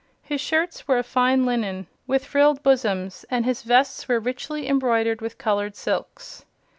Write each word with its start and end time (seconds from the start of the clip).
His 0.23 0.41
shirts 0.41 0.87
were 0.87 0.97
of 0.97 1.05
fine 1.05 1.45
linen 1.45 1.85
with 2.07 2.25
frilled 2.25 2.63
bosoms, 2.63 3.23
and 3.29 3.45
his 3.45 3.61
vests 3.61 4.07
were 4.07 4.19
richly 4.19 4.67
embroidered 4.67 5.21
with 5.21 5.37
colored 5.37 5.75
silks. 5.75 6.43